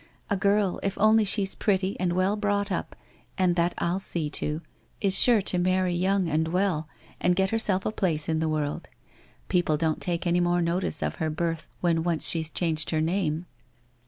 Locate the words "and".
1.99-2.13, 3.37-3.55, 6.27-6.47, 7.19-7.35